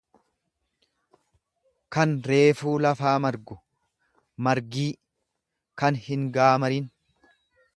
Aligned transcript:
kan 1.95 2.15
reefuu 2.31 2.73
lafaa 2.85 3.13
margu, 3.25 3.57
margii, 4.47 4.89
kan 5.83 6.01
hingaamarin 6.07 6.91